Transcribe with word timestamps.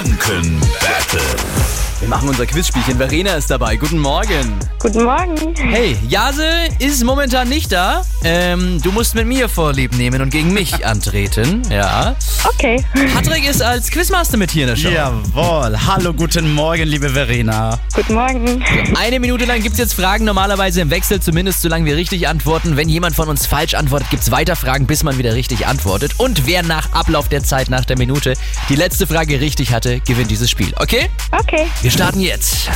Franken 0.00 0.60
Battle. 0.80 1.79
Wir 2.20 2.26
machen 2.26 2.38
unser 2.38 2.52
Quizspielchen. 2.52 2.98
Verena 2.98 3.32
ist 3.32 3.50
dabei. 3.50 3.76
Guten 3.76 3.98
Morgen. 3.98 4.58
Guten 4.78 5.04
Morgen. 5.04 5.54
Hey, 5.56 5.96
Jase 6.06 6.44
ist 6.78 7.02
momentan 7.02 7.48
nicht 7.48 7.72
da. 7.72 8.02
Ähm, 8.24 8.78
du 8.82 8.92
musst 8.92 9.14
mit 9.14 9.26
mir 9.26 9.48
Vorlieb 9.48 9.96
nehmen 9.96 10.20
und 10.20 10.28
gegen 10.28 10.52
mich 10.52 10.84
antreten. 10.86 11.62
Ja. 11.70 12.14
Okay. 12.44 12.84
Patrick 13.14 13.48
ist 13.48 13.62
als 13.62 13.90
Quizmaster 13.90 14.36
mit 14.36 14.50
hier 14.50 14.64
in 14.64 14.68
der 14.68 14.76
Show. 14.76 14.90
Jawohl. 14.90 15.78
Hallo, 15.86 16.12
guten 16.12 16.52
Morgen, 16.52 16.82
liebe 16.82 17.08
Verena. 17.08 17.78
Guten 17.94 18.12
Morgen. 18.12 18.62
Eine 18.98 19.18
Minute 19.18 19.46
lang 19.46 19.62
gibt's 19.62 19.78
jetzt 19.78 19.94
Fragen, 19.94 20.26
normalerweise 20.26 20.82
im 20.82 20.90
Wechsel, 20.90 21.20
zumindest 21.20 21.62
solange 21.62 21.86
wir 21.86 21.96
richtig 21.96 22.28
antworten. 22.28 22.76
Wenn 22.76 22.90
jemand 22.90 23.16
von 23.16 23.30
uns 23.30 23.46
falsch 23.46 23.72
antwortet, 23.72 24.10
gibt's 24.10 24.30
weiter 24.30 24.56
Fragen, 24.56 24.86
bis 24.86 25.02
man 25.04 25.16
wieder 25.16 25.34
richtig 25.34 25.66
antwortet. 25.66 26.12
Und 26.18 26.46
wer 26.46 26.62
nach 26.62 26.92
Ablauf 26.92 27.30
der 27.30 27.42
Zeit, 27.44 27.70
nach 27.70 27.86
der 27.86 27.96
Minute, 27.96 28.34
die 28.68 28.76
letzte 28.76 29.06
Frage 29.06 29.40
richtig 29.40 29.72
hatte, 29.72 30.00
gewinnt 30.00 30.30
dieses 30.30 30.50
Spiel. 30.50 30.74
Okay? 30.76 31.08
Okay. 31.32 31.66
Wir 31.80 31.90
starten 31.90 32.09
jetzt. 32.16 32.70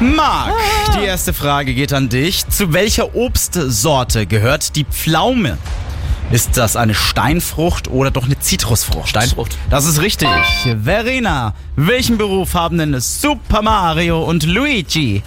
Marc, 0.00 0.52
die 0.96 1.04
erste 1.04 1.32
Frage 1.32 1.74
geht 1.74 1.92
an 1.92 2.08
dich. 2.08 2.46
Zu 2.48 2.72
welcher 2.72 3.14
Obstsorte 3.14 4.26
gehört 4.26 4.74
die 4.76 4.84
Pflaume? 4.84 5.58
Ist 6.30 6.56
das 6.56 6.76
eine 6.76 6.94
Steinfrucht 6.94 7.88
oder 7.88 8.10
doch 8.10 8.24
eine 8.24 8.38
Zitrusfrucht? 8.38 9.08
Steinfrucht. 9.08 9.56
Das 9.70 9.86
ist 9.86 10.00
richtig. 10.00 10.28
Verena, 10.82 11.54
welchen 11.76 12.18
Beruf 12.18 12.54
haben 12.54 12.78
denn 12.78 12.98
Super 13.00 13.62
Mario 13.62 14.24
und 14.24 14.44
Luigi? 14.44 15.22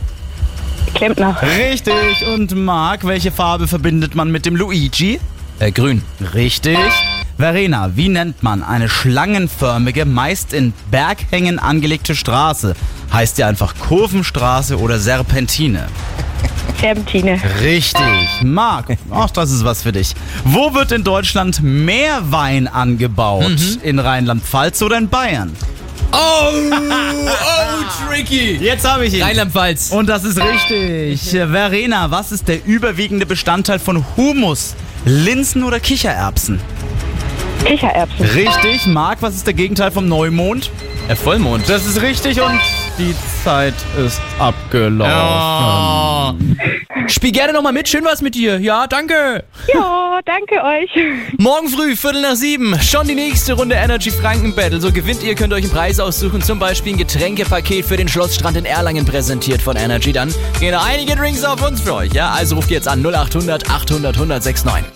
Klempner. 0.94 1.38
Richtig. 1.42 2.26
Und 2.34 2.56
Marc, 2.56 3.06
welche 3.06 3.32
Farbe 3.32 3.68
verbindet 3.68 4.16
man 4.16 4.32
mit 4.32 4.46
dem 4.46 4.56
Luigi? 4.56 5.20
Äh, 5.60 5.72
grün. 5.72 6.02
Richtig. 6.34 6.78
Verena, 7.38 7.92
wie 7.96 8.10
nennt 8.10 8.44
man 8.44 8.64
eine 8.64 8.88
schlangenförmige, 8.88 10.06
meist 10.06 10.54
in 10.54 10.74
Berghängen 10.90 11.60
angelegte 11.60 12.16
Straße? 12.16 12.76
Heißt 13.14 13.38
die 13.38 13.44
einfach 13.44 13.76
Kurvenstraße 13.80 14.80
oder 14.80 15.00
Serpentine? 15.00 15.88
Serpentine. 16.80 17.40
Richtig. 17.62 18.02
Marc, 18.44 18.98
ach, 19.10 19.30
das 19.32 19.52
ist 19.52 19.64
was 19.64 19.84
für 19.84 19.92
dich. 19.92 20.14
Wo 20.44 20.74
wird 20.74 20.92
in 20.92 21.04
Deutschland 21.04 21.62
mehr 21.64 22.22
Wein 22.32 22.68
angebaut? 22.68 23.60
In 23.82 24.00
Rheinland-Pfalz 24.00 24.82
oder 24.82 24.98
in 24.98 25.10
Bayern? 25.10 25.56
Oh, 26.12 26.18
oh, 26.72 28.08
tricky. 28.08 28.58
Jetzt 28.58 28.88
habe 28.88 29.06
ich 29.06 29.14
ihn. 29.16 29.24
Rheinland-Pfalz. 29.24 29.92
Und 29.92 30.08
das 30.08 30.24
ist 30.24 30.40
richtig. 30.40 31.30
Verena, 31.32 32.12
was 32.12 32.32
ist 32.32 32.48
der 32.48 32.66
überwiegende 32.66 33.26
Bestandteil 33.26 33.80
von 33.80 34.06
Humus? 34.16 34.76
Linsen 35.06 35.64
oder 35.64 35.80
Kichererbsen? 35.80 36.60
Kichererbsen. 37.66 38.26
Richtig. 38.26 38.88
Marc, 38.88 39.22
was 39.22 39.36
ist 39.36 39.48
der 39.48 39.54
Gegenteil 39.54 39.92
vom 39.92 40.08
Neumond? 40.08 40.72
Der 41.08 41.16
Vollmond. 41.16 41.68
Das 41.68 41.86
ist 41.86 42.02
richtig 42.02 42.42
und 42.42 42.60
die 42.98 43.16
Zeit 43.44 43.74
ist 44.04 44.22
abgelaufen. 44.40 45.06
Spiel 47.08 47.32
gerne 47.32 47.54
nochmal 47.54 47.74
mit. 47.74 47.88
Schön 47.88 48.04
was 48.04 48.22
mit 48.22 48.36
dir. 48.36 48.60
Ja, 48.60 48.88
danke. 48.88 49.44
Ja, 49.74 50.20
danke 50.26 50.64
euch. 50.64 50.90
Morgen 51.38 51.70
früh, 51.70 51.96
Viertel 51.96 52.22
nach 52.22 52.36
sieben, 52.36 52.80
schon 52.80 53.08
die 53.08 53.16
nächste 53.16 53.54
Runde 53.54 53.76
Energy 53.76 54.12
Franken 54.12 54.56
Battle. 54.56 54.82
So 54.82 54.92
gewinnt 54.92 55.24
ihr, 55.24 55.36
könnt 55.36 55.54
euch 55.54 55.64
einen 55.64 55.72
Preis 55.72 56.00
aussuchen, 56.00 56.42
zum 56.42 56.60
Beispiel 56.60 56.94
ein 56.94 56.98
Getränkepaket 56.98 57.86
für 57.86 57.98
den 57.98 58.08
Schlossstrand 58.08 58.58
in 58.58 58.66
Erlangen 58.66 59.06
präsentiert 59.06 59.62
von 59.62 59.76
Energy. 59.76 60.12
Dann 60.12 60.34
gehen 60.60 60.74
einige 60.74 61.16
Drinks 61.16 61.44
auf 61.44 61.66
uns 61.68 61.82
für 61.82 61.94
euch. 61.94 62.14
Ja, 62.14 62.32
also 62.32 62.56
ruft 62.56 62.72
jetzt 62.72 62.88
an 62.88 63.06
0800 63.06 63.70
800 63.70 64.16
1069. 64.16 64.96